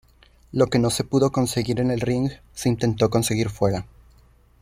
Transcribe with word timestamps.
Lo 0.51 0.65
que 0.65 0.79
no 0.79 0.89
se 0.89 1.03
pudo 1.03 1.31
conseguir 1.31 1.79
en 1.79 1.91
el 1.91 2.01
ring, 2.01 2.31
se 2.55 2.69
intentó 2.69 3.11
conseguir 3.11 3.49
fuera. 3.51 3.85